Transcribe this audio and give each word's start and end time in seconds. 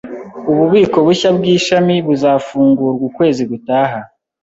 Ububiko 0.51 0.97
bushya 1.07 1.29
bwishami 1.37 1.95
buzafungurwa 2.07 3.01
ukwezi 3.09 3.43
gutaha 3.51 3.99